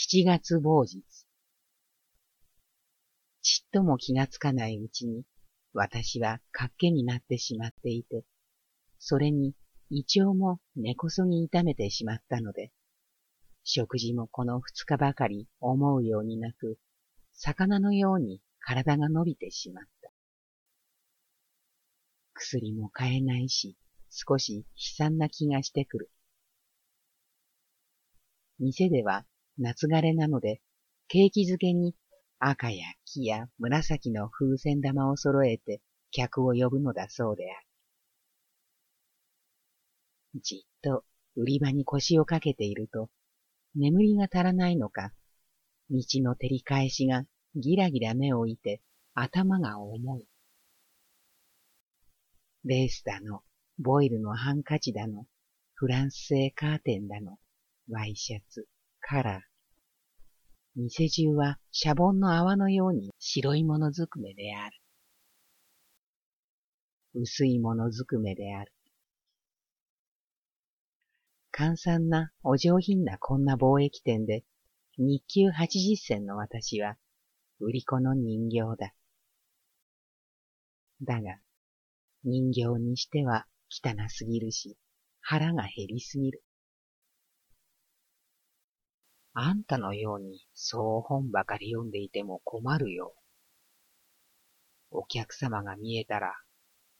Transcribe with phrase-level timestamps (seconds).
[0.00, 1.02] 七月某日。
[3.42, 5.24] ちっとも気がつかないうちに、
[5.72, 8.22] 私は活気になってしまっていて、
[9.00, 9.56] それに
[9.90, 12.70] 胃腸も根こそぎ痛めてしまったので、
[13.64, 16.78] 食事もこの二日ばかり思うようになく、
[17.32, 20.12] 魚のように体が伸びてしまった。
[22.34, 23.76] 薬も買えないし、
[24.10, 26.10] 少し悲惨な気がしてくる。
[28.60, 29.26] 店では
[29.58, 30.60] 夏枯れなので、
[31.08, 31.94] ケーキ漬けに
[32.38, 35.80] 赤や黄や紫の風船玉を揃えて
[36.12, 37.60] 客を呼ぶのだそうであ
[40.34, 40.40] る。
[40.40, 43.10] じっと売り場に腰をかけていると、
[43.74, 45.12] 眠りが足らないのか、
[45.90, 47.24] 道の照り返しが
[47.56, 48.80] ギラギラ目をいて
[49.14, 50.28] 頭が重い。
[52.64, 53.42] レースだの、
[53.78, 55.26] ボイルのハンカチだの、
[55.74, 57.38] フランス製カーテンだの、
[57.88, 58.68] ワイシャツ、
[59.10, 59.40] カラー。
[60.76, 64.78] 店中はシャボンの泡のように白いものずくめである。
[67.14, 68.70] 薄いものずくめである。
[71.50, 74.44] 簡単なお上品なこんな貿易店で、
[74.98, 76.98] 日給八十銭の私は、
[77.60, 78.92] 売り子の人形だ。
[81.00, 81.38] だが、
[82.24, 84.76] 人形にしては汚すぎるし、
[85.22, 86.42] 腹が減りすぎる。
[89.34, 93.14] あんたのようにそう本ばかり読んでいても困るよ。
[94.90, 96.34] お客様が見えたら、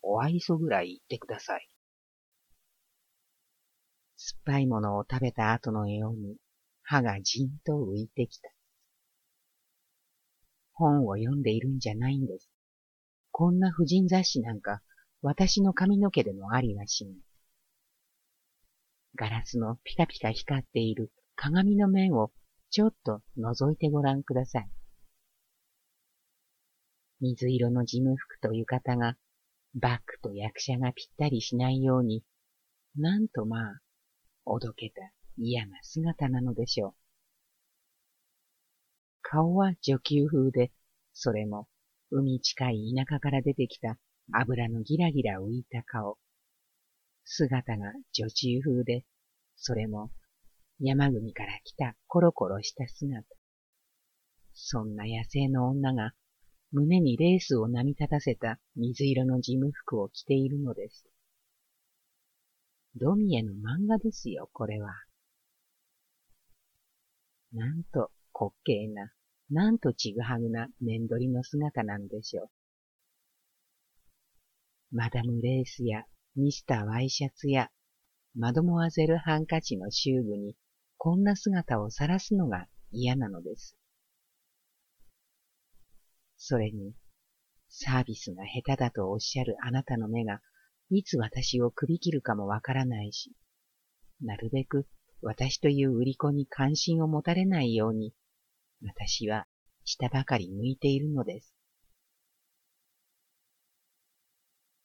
[0.02, 1.68] お愛想ぐらい言ってください。
[4.16, 6.36] 酸っぱいものを食べた後のように
[6.82, 8.50] 歯がじんと浮いてきた。
[10.72, 12.48] 本を読んでいるんじゃないんです。
[13.30, 14.80] こんな婦人雑誌なんか
[15.22, 17.16] 私の髪の毛でもありはしない。
[19.16, 22.32] ガラスのピカピカ光っている鏡の面を
[22.68, 24.68] ちょっと覗いてごらんください。
[27.20, 29.16] 水色の事務服と浴衣が
[29.72, 32.24] バッグと役者がぴったりしないように、
[32.96, 33.80] なんとまあ、
[34.44, 36.94] おどけた嫌な姿なのでしょう。
[39.22, 40.72] 顔は女給風で、
[41.12, 41.68] それも
[42.10, 43.96] 海近い田舎から出てきた
[44.32, 46.18] 油のギラギラ浮いた顔。
[47.24, 49.04] 姿が女中風で、
[49.54, 50.10] それも
[50.80, 53.26] 山組から来たコロコロした姿。
[54.54, 56.12] そんな野生の女が
[56.70, 61.06] 胸にレースを波立たせた水色の事務服を着ているのです。
[62.94, 64.92] ドミエの漫画ですよ、これは。
[67.52, 69.12] なんと滑稽な、
[69.50, 72.50] なんとちぐはぐな面取りの姿なんでしょう。
[74.96, 76.04] マダムレースや
[76.36, 77.70] ミスターワイシャツや
[78.34, 80.54] マドモアゼルハンカチの修具に
[80.98, 83.76] こんな姿を晒すのが嫌なのです。
[86.36, 86.92] それに、
[87.68, 90.40] サービスが下手だとおっしゃるあなたの目が
[90.90, 93.32] いつ私を首切るかもわからないし、
[94.20, 94.88] なるべく
[95.22, 98.12] 私という売り子に関心を持たれないように、
[98.82, 99.46] 私は
[99.84, 101.54] 下ばかり向いているのです。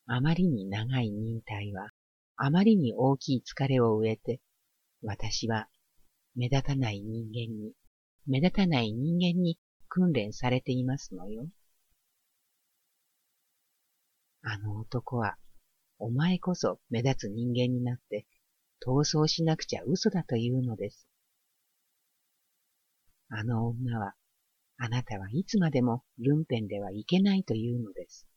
[0.05, 1.89] あまりに長い忍耐は、
[2.35, 4.41] あまりに大きい疲れを植えて、
[5.01, 5.69] 私は
[6.35, 7.73] 目立たない人間に、
[8.25, 11.47] 目立たない人間に訓練されていますのよ。
[14.41, 15.37] あの男は
[15.99, 18.25] お前こそ目立つ人間になって
[18.85, 21.07] 逃走しなくちゃ嘘だというのです。
[23.29, 24.13] あの女は、
[24.77, 28.27] あなたはいつまでもルンペンではいけないというのです。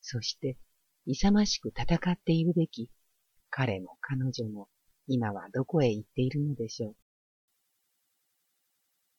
[0.00, 0.58] そして、
[1.06, 2.90] 勇ましく戦っているべき
[3.48, 4.68] 彼も彼女も
[5.06, 6.96] 今はどこへ行っているのでしょう。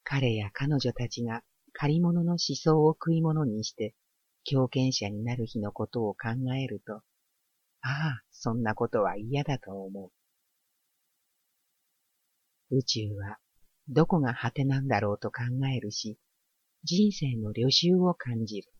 [0.04, 3.96] 彼や彼女たちが借り物の思想を食い物にして
[4.44, 7.02] 狂犬者になる日のことを考えると、あ
[7.82, 10.12] あ、そんなことは嫌だと思
[12.72, 12.76] う。
[12.76, 13.38] 宇宙は
[13.88, 15.44] どこが果てなんだろうと考
[15.74, 16.18] えるし、
[16.84, 18.72] 人生の旅習を感じる。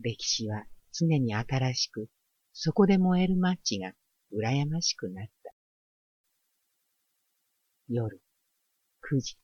[0.00, 2.08] 歴史は常に新しく、
[2.52, 3.92] そこで燃えるマッチが
[4.36, 5.52] 羨ましくなった。
[7.88, 8.20] 夜、
[9.10, 9.38] 9時。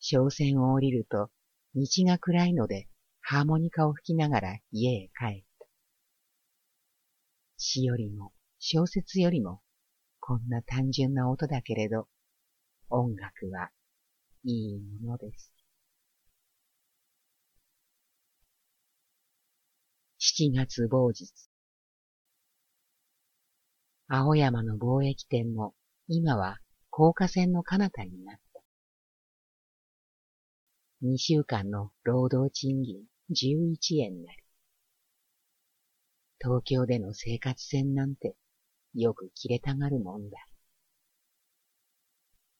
[0.00, 1.30] 商船を降りると、
[1.76, 2.88] 道が暗いので、
[3.20, 5.66] ハーモニカを吹きながら家へ帰った。
[7.56, 9.62] 詩よりも、小説よりも、
[10.18, 12.08] こんな単純な音だけれど、
[12.90, 13.70] 音楽は
[14.42, 15.52] いいものです。
[20.18, 21.53] 七月某日。
[24.06, 25.74] 青山の貿易店も
[26.08, 26.58] 今は
[26.90, 28.62] 高架線の彼方になった。
[31.00, 34.38] 二週間の労働賃金十一円なり。
[36.38, 38.36] 東京での生活線なんて
[38.92, 40.36] よく切れたがるもんだ。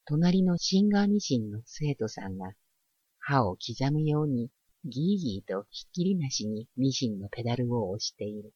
[0.07, 2.53] 隣のシンガーミシンの生徒さんが
[3.19, 4.51] 歯を刻むように
[4.85, 8.55] ギーギーとひっきりなしにミシンのペダルを押している。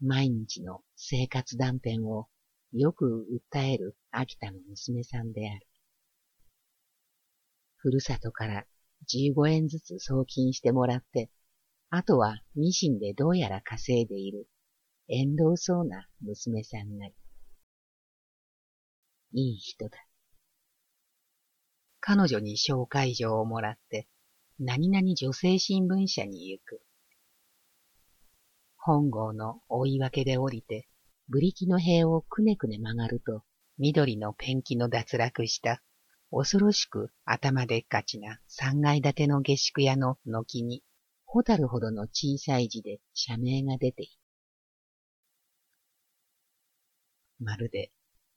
[0.00, 2.28] 毎日の生活断片を
[2.72, 5.66] よく訴える秋田の娘さんである。
[7.76, 8.66] ふるさとから
[9.06, 11.30] 15円ずつ送金してもらって、
[11.90, 14.48] あとはミシンでどうやら稼いでいる、
[15.08, 17.14] 縁遠そうな娘さんなり。
[19.32, 19.98] いい人だ。
[22.00, 24.08] 彼女に紹介状をもらって、
[24.58, 26.82] 何々女性新聞社に行く。
[28.86, 30.86] 本郷の追い分けで降りて、
[31.30, 33.42] ブリキの塀をくねくね曲がると、
[33.78, 35.82] 緑のペンキの脱落した
[36.30, 40.82] 恐ろしく頭でっかちな三階建ての下宿屋の軒に、
[41.24, 44.12] ホタルほどの小さい字で社名が出ていた。
[47.38, 47.90] まるで、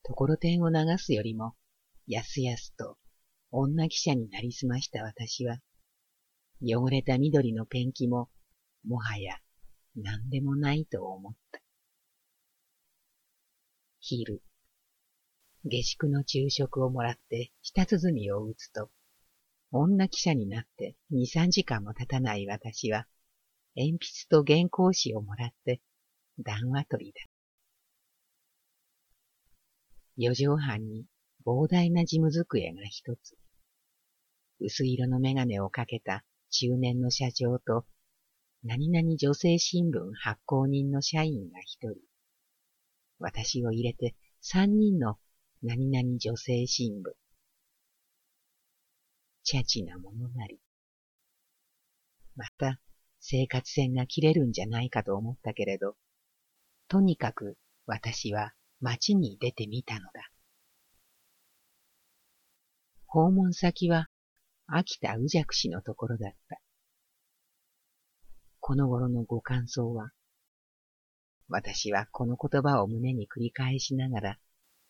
[0.04, 1.56] ところてんを流すよりも、
[2.08, 2.98] やすやすと
[3.52, 5.60] 女記者になりすました私は、
[6.62, 8.30] 汚れた緑のペンキも、
[8.86, 9.42] もはや
[9.98, 11.60] 何でもないと思った。
[14.00, 14.44] 昼、
[15.66, 18.92] 下宿の昼食をもらって舌鼓を打つと、
[19.72, 23.08] 女記者になって二三時間も経たない私は、
[23.76, 25.82] 鉛筆と原稿紙をもらって
[26.40, 27.20] 談話取りだ。
[30.16, 31.06] 四畳半に
[31.46, 33.36] 膨大な事務机が一つ。
[34.60, 37.86] 薄色の眼鏡をかけた中年の社長と、
[38.68, 41.96] 何々女性新聞発行人の社員が一人。
[43.18, 45.18] 私を入れて三人の
[45.64, 47.14] 何々女性新聞。
[49.44, 50.60] チャチなものなり。
[52.36, 52.82] また、
[53.22, 55.96] 生活線が切れるんじゃないかと思ったけれど、
[56.90, 60.30] とにかく私は街に出てみたのだ。
[63.06, 64.08] 訪問先は
[64.68, 66.60] 秋田宇尺氏のところだった。
[68.68, 70.12] この頃のご感想は、
[71.48, 74.40] 私はこの言葉を胸に繰り返しながら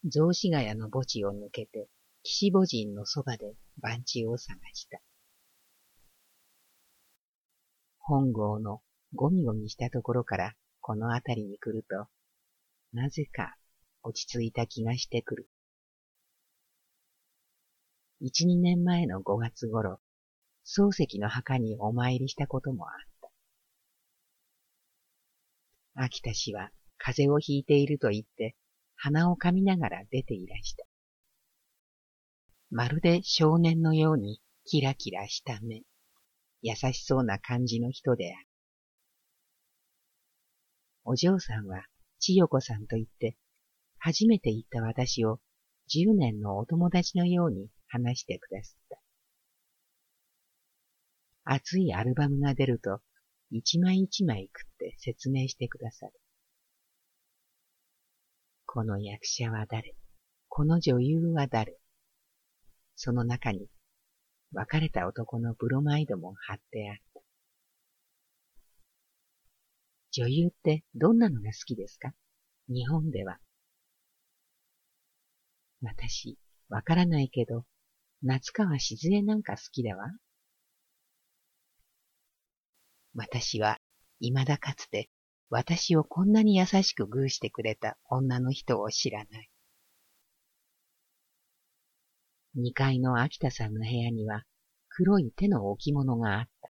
[0.03, 1.87] 雑司ヶ谷の墓地を抜けて、
[2.23, 4.99] 岸母人のそばで番地を探した。
[7.99, 8.81] 本郷の
[9.13, 12.07] ゴミゴミしたところからこの辺りに来ると、
[12.93, 13.57] なぜか
[14.01, 15.49] 落ち着いた気がしてくる。
[18.21, 19.99] 一、二年前の五月頃、
[20.65, 23.06] 漱石の墓にお参りしたこともあっ。
[25.99, 28.55] 秋田氏は風邪をひいていると言って
[28.95, 30.85] 鼻をかみながら出ていらした。
[32.69, 35.81] まるで少年のようにキラキラした目、
[36.61, 38.47] 優しそうな感じの人である。
[41.03, 41.85] お嬢さんは
[42.19, 43.35] 千代子さんと言って、
[43.97, 45.39] 初めて行った私を
[45.87, 48.97] 十年のお友達のように話してくださった。
[51.45, 52.99] 熱いアルバムが出ると、
[53.49, 56.11] 一枚一枚食って説明してくださる。
[58.65, 59.95] この役者は誰？
[60.49, 61.77] この女優は誰？
[62.95, 63.67] その中に
[64.51, 67.21] 別れた男のブロマイドも貼ってあった。
[70.11, 72.11] 女優ってどんなのが好きですか？
[72.67, 73.37] 日本では。
[75.81, 76.37] 私、
[76.69, 77.63] わからないけど、
[78.23, 80.07] 夏川静江なんか好きだわ。
[83.17, 83.79] 私は、
[84.19, 85.09] 未だかつて
[85.49, 89.49] 私をこんなに優しくグーしてくれた女の人を知らない。
[92.53, 94.43] 二階の秋田さんの部屋には
[94.87, 96.69] 黒い手の置物があった。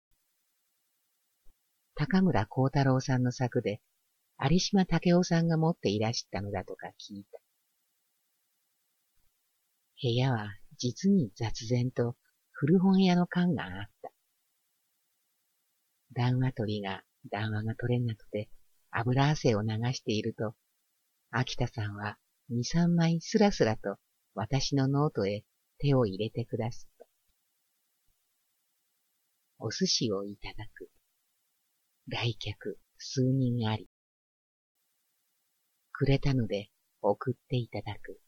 [1.95, 3.81] 高村光太郎さんの作で
[4.39, 7.39] 有島武雄さんが持っていらしたのだとか聞いた。
[9.99, 12.15] 部屋は実に雑然と
[12.51, 13.71] 古本屋の感があっ
[14.03, 14.14] た。
[16.13, 18.49] 談話取りが談話が取れなくて
[18.91, 20.55] 油汗を流していると、
[21.31, 22.17] 秋田さんは
[22.49, 23.97] 二三枚すらすらと
[24.35, 25.43] 私のノートへ
[25.79, 27.05] 手を入れてくだすと。
[29.59, 30.89] お寿司をいただく。
[32.07, 33.89] 来客数人あり。
[35.91, 36.69] くれたので
[37.01, 38.19] 送っていただく。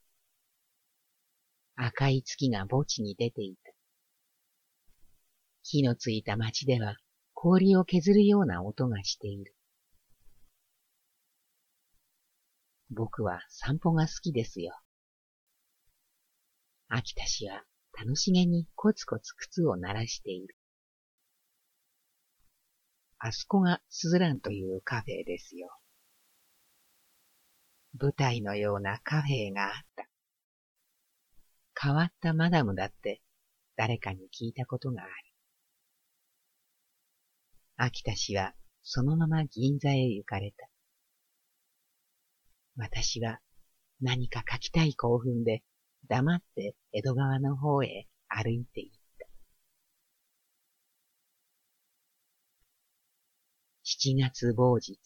[1.76, 3.72] 赤い月が墓地に出ていた。
[5.62, 6.96] 火のついた町では
[7.40, 9.54] 氷を削るような音がしている。
[12.90, 14.76] 僕は散歩が好きですよ。
[16.88, 17.62] 秋田氏は
[17.96, 20.56] 楽しげにコツコツ靴を鳴らしている。
[23.20, 25.70] あそこがスズランというカフェですよ。
[28.00, 30.08] 舞台のようなカフェがあった。
[31.80, 33.22] 変わったマダムだって
[33.76, 35.27] 誰かに聞いたことがある。
[37.80, 40.68] 秋田氏はそのまま銀座へ行かれた。
[42.76, 43.38] 私は
[44.00, 45.62] 何か書きたい興奮で
[46.08, 49.28] 黙って江戸川の方へ歩いていった。
[53.84, 54.98] 七月某日。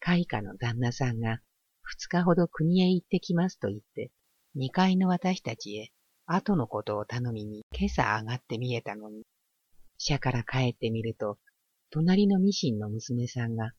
[0.00, 1.40] 開花の旦那さんが
[1.82, 4.10] 二日ほど国へ行ってきますと言って、
[4.54, 5.92] 二階の私たちへ
[6.26, 9.22] 後のことを頼みに今朝上がって見えたのに、
[9.98, 11.38] 社から帰ってみると、
[11.90, 13.72] 隣のミシンの娘さんが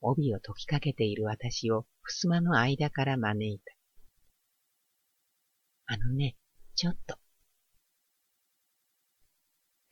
[0.00, 3.76] 帯を解きかけている私を襖の間から招いた。
[5.86, 6.36] あのね、
[6.74, 7.16] ちょっと。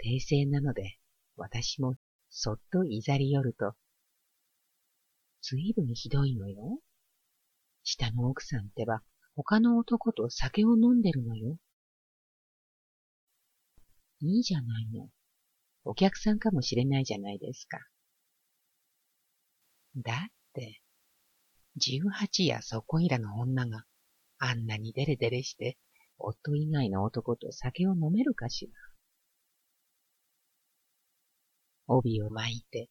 [0.05, 0.99] 訂正なので、
[1.37, 1.95] 私も
[2.29, 3.75] そっといざり寄ると、
[5.41, 6.81] ずいぶんひどいのよ。
[7.85, 9.03] 下の奥さんってば、
[9.37, 11.59] 他の男と酒を飲んでるのよ。
[14.25, 15.11] いいじゃないの。
[15.85, 17.79] お客さんかもしれないじゃないですか。
[19.97, 20.81] だって、
[21.77, 23.85] 十八やそこいらの女が
[24.39, 25.77] あんなにデレデレして、
[26.19, 28.73] 夫以外の男と酒を飲めるかしら。
[31.87, 32.89] 帯を巻いて、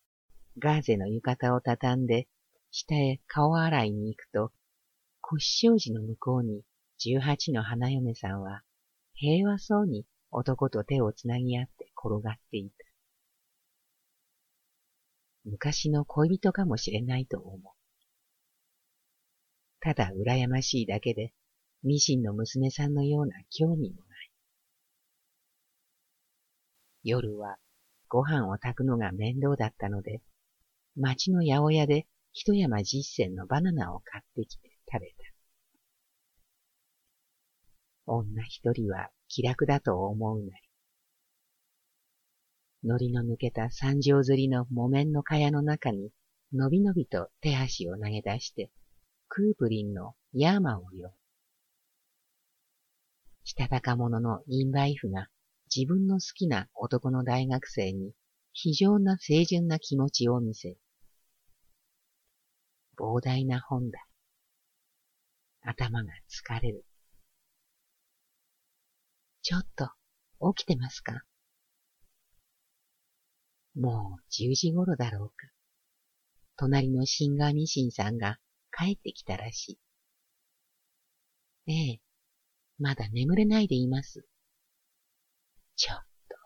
[0.60, 2.28] ガーゼの浴衣を畳んで、
[2.70, 4.52] 下へ顔洗いに行くと、
[5.22, 6.64] 腰障子の向こうに
[7.00, 8.62] 十八の花嫁さんは、
[9.16, 12.76] 平和そうに男と手をつなぎ合って転がっていた。
[15.46, 17.62] 昔の恋人かもしれないと思う。
[19.80, 21.34] ただ羨ましいだけで、
[21.84, 24.32] ミシンの娘さんのような興味もない。
[27.04, 27.58] 夜は
[28.08, 30.22] ご飯を炊くのが面倒だったので、
[30.96, 35.16] 町の八百屋で一山実践のバナナを買ってきて食べた。
[38.06, 40.52] 女一人は気楽だと思うなり。
[42.84, 46.12] のりの抜けた三条釣りの木綿の蚊帳の中に、
[46.52, 48.72] のびのびと手足を投げ出して、
[49.30, 51.16] クープリンのヤーマをよ。
[53.46, 55.28] したたか者のインバイフが
[55.74, 58.14] 自分の好きな男の大学生に
[58.52, 60.78] 非常な清純な気持ちを見せる。
[62.98, 64.06] 膨大な本だ。
[65.62, 66.86] 頭が疲れる。
[69.44, 69.90] ちょっと、
[70.54, 71.26] 起きてますか？
[73.76, 75.36] もう十時頃だろうか。
[76.56, 78.38] 隣のシンガーニシンさんが
[78.72, 79.78] 帰ってきたらし
[81.68, 81.72] い。
[81.74, 82.02] ええ、
[82.80, 84.26] まだ眠れないでいます。
[85.76, 86.38] ちょっと、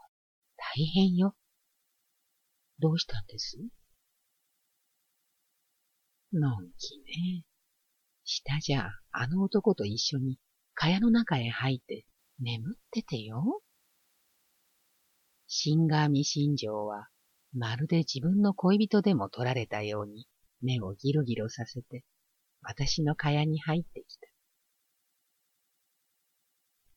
[0.75, 1.35] 大変よ。
[2.79, 3.59] どうしたんです？
[6.33, 7.43] のんきね。
[8.23, 10.39] 下じゃあの男と一緒に
[10.73, 12.05] 蚊帳の中へ入って
[12.39, 13.61] 眠っててよ。
[15.47, 17.07] シンガーミシン城は
[17.53, 20.27] まるで自分の恋人でも取られたように
[20.61, 22.03] 目をギロギロさせて、
[22.61, 24.27] 私の蚊帳に入ってきた。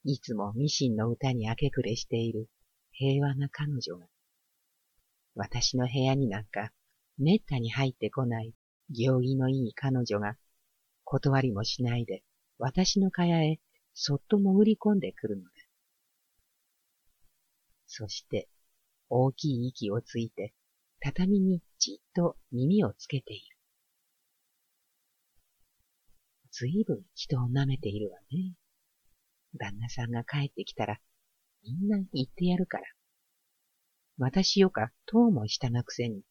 [0.04, 2.48] いつもミシンの歌に明け暮れしている
[2.92, 4.06] 平和な彼女が、
[5.34, 6.72] 私の部屋になんか
[7.18, 8.52] めったに入ってこない
[8.90, 10.36] 行儀のいい彼女が、
[11.04, 12.22] 断りもしないで
[12.58, 13.60] 私の蚊帳へ
[13.94, 15.50] そっと潜り込んでくるのだ。
[17.86, 18.48] そして
[19.08, 20.54] 大きい息をついて、
[21.00, 23.56] 畳にじっと耳をつけている。
[26.52, 28.54] ずいぶん人を舐めているわね。
[29.58, 31.00] 旦那さんが帰ってきたら、
[31.64, 32.84] みんな言ってやるから。
[34.18, 36.22] 私よか、とうも下のくせに、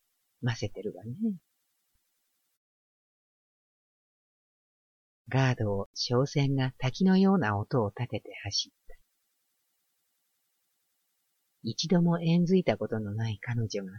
[0.42, 1.12] ませてるわね。
[5.32, 8.96] ガードを商船が滝のような音を立てて走った。
[11.62, 13.92] 一度も縁づいたことのない彼女が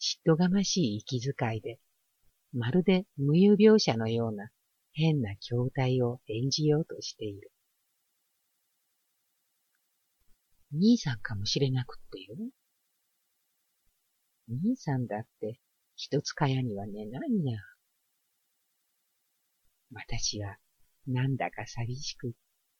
[0.00, 1.78] 嫉妬がましい息遣いで、
[2.54, 4.48] まるで無有描写のような
[4.92, 7.52] 変な筐体を演じようとしている。
[10.72, 12.36] 兄さんかもしれなくってよ。
[14.48, 15.60] 兄さんだって
[15.96, 17.58] 一つかやには寝ないや。
[19.92, 20.56] 私は
[21.08, 22.34] なんだか寂しく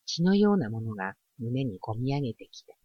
[0.04, 2.76] 血のようなものが胸にこみ上げてきた。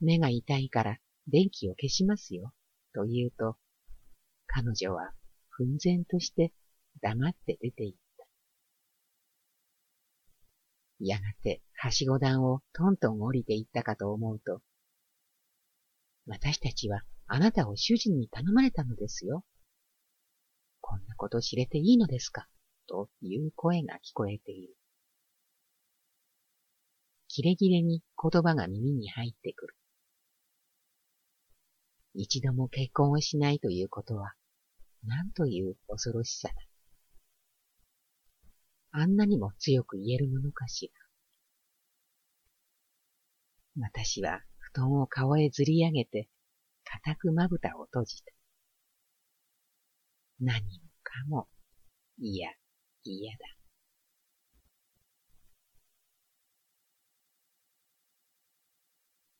[0.00, 2.52] 目が痛いから電気を消しますよ、
[2.94, 3.56] と言うと、
[4.46, 5.12] 彼女は
[5.48, 6.52] 奮然として
[7.00, 8.26] 黙って出て行った。
[11.00, 14.60] やがてはしご段をトントン降りていったかと思うと、
[16.26, 19.42] 私たちはあなたを主人に頼まれたのですよ。
[20.82, 22.46] こんなこと知れていいのですか？
[22.88, 24.76] という声が聞こえている。
[27.28, 29.74] キレキレに言葉が耳に入ってくる。
[32.14, 34.32] 一度も結婚をしないということは、
[35.04, 36.54] 何という恐ろしさだ。
[38.92, 40.90] あんなにも強く言えるものかし
[43.76, 43.82] ら。
[43.82, 46.28] 私は布団を顔へずり上げて、
[46.84, 48.32] 固くまぶたを閉じた。
[50.40, 51.48] 何もかも、
[52.18, 52.50] いや、
[53.10, 53.38] 嫌だ。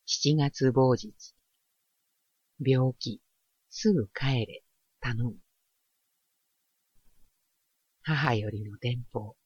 [0.07, 1.35] 七月某日。
[2.59, 3.21] 病気、
[3.69, 4.65] すぐ帰れ、
[5.01, 5.37] 頼む。
[8.03, 9.37] 母よりの電報。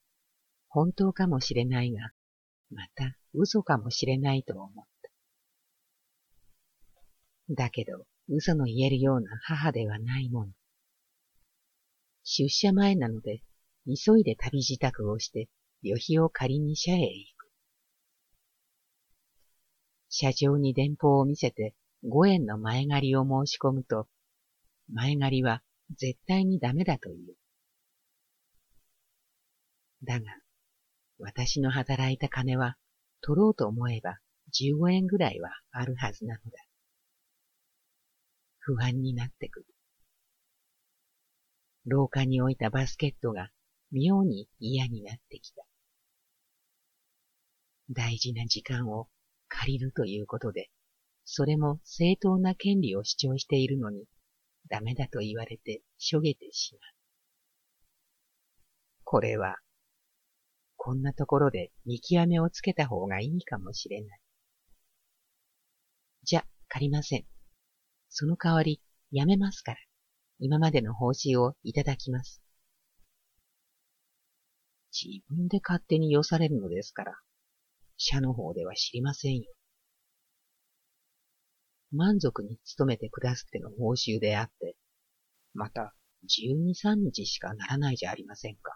[0.68, 2.12] 本当かもしれないが、
[2.70, 4.86] また嘘かもしれないと思っ
[7.48, 7.54] た。
[7.54, 10.52] だけど、嘘の言えるような母ではないもの。
[12.22, 13.42] 出社前なので、
[13.86, 15.48] 急いで旅支度をして、
[15.82, 17.50] 旅費を借りに社へ行く。
[20.08, 24.08] 社長に電報を見せて、5円の前借りを申し込むと、
[24.92, 25.62] 前借りは
[25.96, 27.36] 絶対にダメだという。
[30.02, 30.26] だが、
[31.18, 32.76] 私の働いた金は
[33.20, 34.18] 取ろうと思えば
[34.52, 36.58] 15円ぐらいはあるはずなのだ。
[38.58, 39.66] 不安になってくる。
[41.86, 43.50] 廊下に置いたバスケットが
[43.92, 45.64] 妙に嫌になってきた。
[47.90, 49.08] 大事な時間を
[49.48, 50.70] 借りるということで、
[51.24, 54.04] それも正当な権利を主張しているのに、
[54.68, 56.80] ダメだと言われてしょげてしまう。
[59.04, 59.56] これは
[60.82, 64.20] こんなところで見極めをつけた方がいいかもしれない。
[66.22, 67.26] じゃ、借りません。
[68.08, 69.78] その代わり、やめますから、
[70.38, 72.40] 今までの報酬をいただきます。
[74.92, 77.14] 自分で勝手に寄されるのですから、
[77.96, 79.52] 社の方では知りませんよ。
[81.92, 84.76] 満足に勤めてくだすっての報酬であって、
[85.54, 88.72] また、十二三日しかならないじゃありませんか。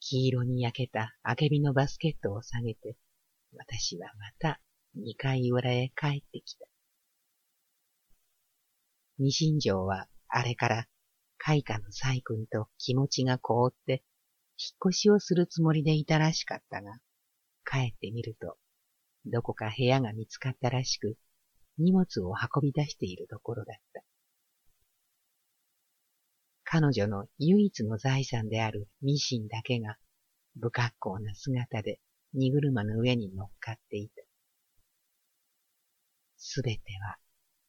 [0.00, 2.96] 黄色に焼けたあけびのバスケットを下げて、
[3.56, 4.60] 私はまた
[4.94, 6.66] 二階裏へ帰ってきた。
[9.18, 10.86] 二新庄はあれから
[11.44, 14.04] 開花の細君と気持ちが凍って、
[14.56, 16.92] 引っ越しをするつもりでいたらしかったが、
[17.64, 18.56] 帰ってみると、
[19.26, 21.16] どこか部屋が見つかったらしく、
[21.78, 24.02] 荷物を運び出しているところだった。
[26.62, 29.96] 彼女の唯一の財産であるミシンだけが
[30.60, 31.98] 不格好な姿で
[32.34, 34.22] 荷車の上に乗っかっていた。
[36.36, 37.16] すべては、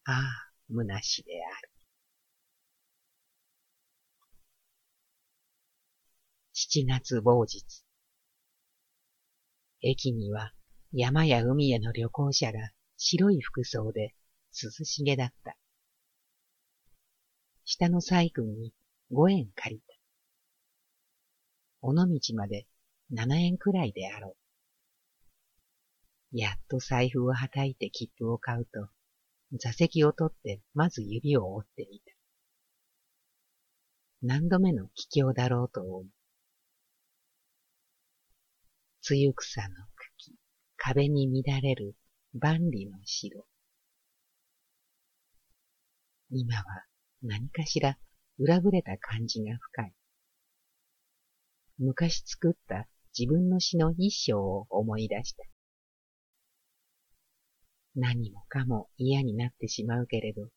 [0.04, 1.43] ああ、虚しである。
[6.76, 7.84] 七月某日。
[9.80, 10.52] 駅には
[10.92, 12.58] 山や海への旅行者が
[12.96, 14.12] 白い服装で
[14.60, 15.56] 涼しげだった。
[17.64, 18.72] 下の細君に
[19.12, 19.94] 五円借りた。
[21.82, 22.66] 尾道まで
[23.08, 24.36] 七円くらいであろ
[26.32, 26.36] う。
[26.36, 28.88] やっと財布をはたいて切符を買うと、
[29.60, 32.12] 座席を取ってまず指を折ってみた。
[34.22, 36.06] 何度目の帰郷だろうと思う。
[39.06, 39.68] 梅雨草の
[40.16, 40.34] 茎、
[40.78, 41.94] 壁に乱れる
[42.32, 43.44] 万里の城。
[46.30, 46.64] 今は
[47.22, 47.98] 何かしら
[48.38, 49.92] 裏ぶれた感じが深い。
[51.76, 52.88] 昔作った
[53.18, 55.44] 自分の詩の一章を思い出した。
[57.94, 60.48] 何もかも嫌になってしまうけれど、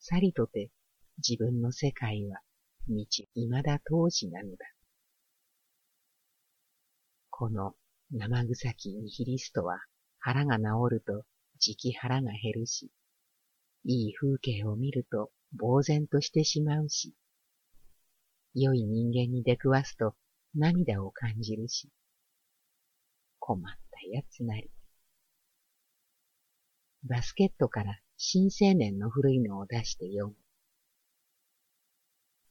[0.00, 0.72] さりとて
[1.18, 2.40] 自分の世界は
[2.88, 2.96] 道
[3.34, 4.66] 未だ当時なのだ。
[7.30, 7.76] この
[8.16, 9.80] 生臭きニヒリストは
[10.20, 11.24] 腹が治ると
[11.58, 12.92] じき腹が減るし、
[13.84, 17.12] いい風景を見ると呆然としてしまうし、
[18.54, 20.14] 良い人間に出くわすと
[20.54, 21.88] 涙を感じるし、
[23.40, 24.70] 困ったやつなり。
[27.02, 30.34] バスケットから新青年の古いのを出して読む。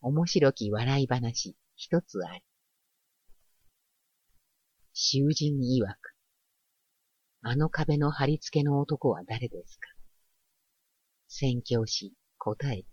[0.01, 2.43] 面白き笑い話一つあり。
[4.95, 6.13] 囚人曰く。
[7.41, 9.89] あの壁の貼り付けの男は誰ですか？
[11.27, 12.85] 宣教師答えて。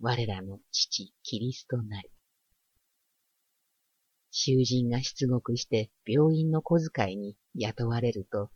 [0.00, 2.10] 我らの父キリストなり。
[4.30, 8.50] 囚人が出獄して病院の小遣いに雇われると、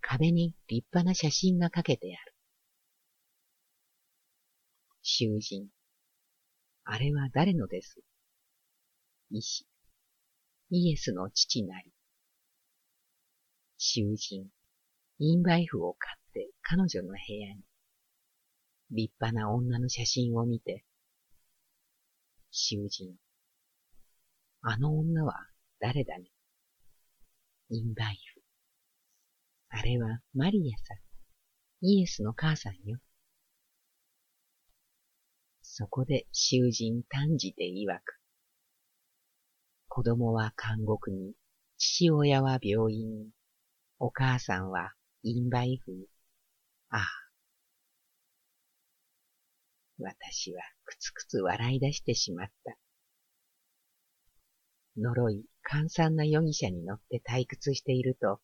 [0.00, 2.34] 壁に立派な写真がかけてある。
[5.02, 5.68] 囚人。
[6.84, 8.00] あれは誰のです？
[9.30, 9.66] 医師。
[10.76, 11.92] イエスの父なり。
[13.78, 14.48] 囚人。
[15.20, 17.62] インバイフを買って彼女の部屋に。
[18.90, 20.84] 立派な女の写真を見て、
[22.50, 23.14] 囚人。
[24.62, 25.46] あの女は
[25.78, 26.24] 誰だね？
[27.70, 28.42] インバイフ。
[29.68, 31.86] あれはマリアさん。
[31.86, 32.98] イエスの母さんよ。
[35.62, 38.23] そこで囚人単じて曰く。
[39.94, 41.34] 子供は監獄に、
[41.78, 43.30] 父親は病院に、
[44.00, 46.08] お母さんはインバイフに。
[46.88, 47.06] ああ。
[49.98, 52.76] 私はくつくつ笑い出してしまった。
[54.96, 58.40] 呪い、簡単な容疑者に乗って退屈していると、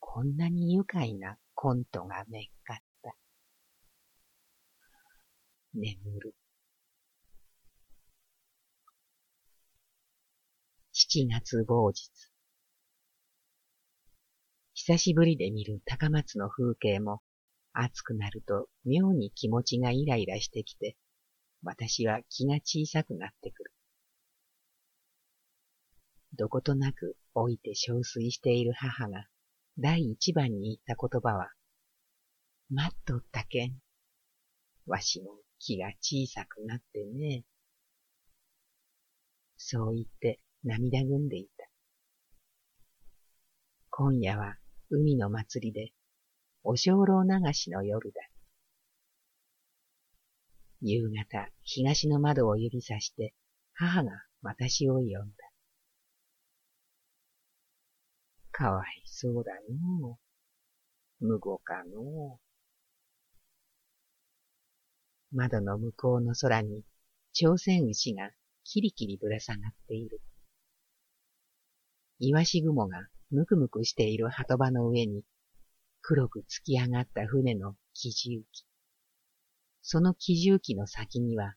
[0.00, 3.14] こんなに愉快なコントがめっかった。
[5.74, 6.34] 眠る。
[11.10, 12.10] 七月某日。
[14.74, 17.22] 久しぶりで見る高松の風景も、
[17.72, 20.98] 暑くなると妙に気持ちがイライラしてきて、
[21.62, 23.72] 私は気が小さくなってくる。
[26.34, 29.28] どことなく置いて憔悴している母が
[29.78, 31.50] 第一番に言った言葉は、
[32.68, 33.78] 待っとったけん。
[34.84, 37.44] わしも気が小さくなってね。
[39.56, 41.68] そう言って涙ぐんでいた。
[43.90, 44.56] 今夜は
[44.90, 45.92] 海の祭りで、
[46.64, 46.96] お精霊
[47.46, 48.20] 流しの夜だ。
[50.80, 53.34] 夕方、東の窓を指さして、
[53.74, 54.10] 母が
[54.42, 55.18] 私を呼んだ。
[58.50, 59.52] かわいそうだ
[60.00, 60.18] の
[61.20, 61.24] う。
[61.24, 62.40] むごかの
[65.32, 65.36] う。
[65.36, 66.84] 窓の向こうの空に、
[67.32, 68.30] 朝鮮牛が
[68.64, 70.20] キリキリぶら下がっている。
[72.20, 75.22] イワシ雲がむくむくしている鳩場の上に、
[76.00, 78.66] 黒く突き上がった船の機重機。
[79.82, 81.54] その機重機の先には、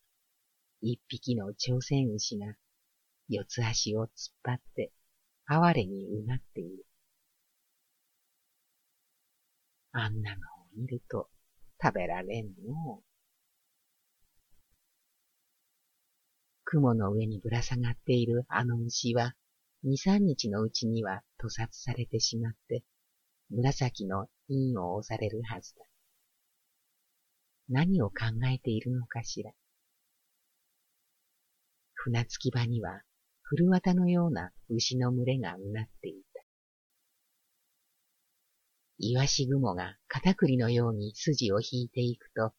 [0.82, 2.56] 一匹の朝鮮牛が、
[3.28, 4.10] 四つ足を突っ
[4.44, 4.92] 張って、
[5.46, 6.86] 哀れにうなっている。
[9.94, 11.30] あんなのを見ると
[11.82, 13.02] 食べられんの。
[16.64, 19.36] 雲の上にぶら下がっているあの牛は、
[19.84, 22.84] 二三日のうちには屠殺されてしまって、
[23.50, 25.86] 紫の陰を押されるはずだ。
[27.68, 28.16] 何を考
[28.54, 29.52] えているのかしら。
[31.94, 33.02] 船着き場には、
[33.42, 36.44] 古綿のような牛の群れがうなっていた。
[39.00, 42.54] イワシ雲が片栗のように筋を引いていくと、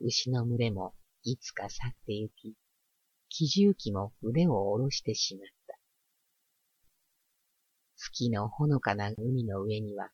[0.00, 2.54] 牛の群れもいつか去って行き、
[3.28, 5.55] 機重機も腕を下ろしてしまった。
[7.96, 10.10] 月のほのかな海の上には、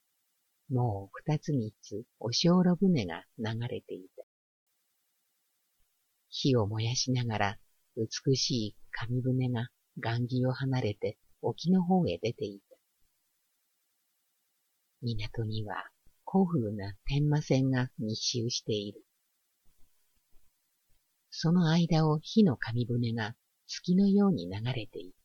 [0.71, 4.25] もう二つ三つおしょうろ船が流れていた。
[6.29, 7.59] 火を燃やしながら
[7.97, 12.77] 美しい紙船が雁木を離れて沖の方へ出ていた。
[15.03, 15.75] 港には
[16.25, 19.05] 古風な天魔線が密集している。
[21.31, 23.35] その間を火の紙船が
[23.67, 25.22] 月のように流れていた。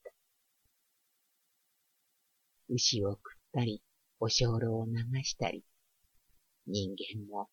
[2.70, 3.82] 牛を食ったり、
[4.20, 5.64] お精霊を流したり、
[6.66, 7.50] 人間も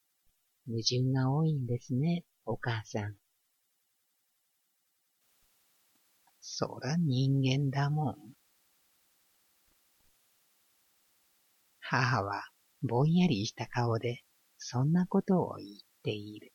[0.66, 3.16] 矛盾が多いんですね、お母さん。
[6.40, 8.16] そら人間だもん。
[11.80, 12.42] 母は
[12.82, 14.22] ぼんやりした顔で
[14.58, 15.68] そんなことを言っ
[16.02, 16.53] ている。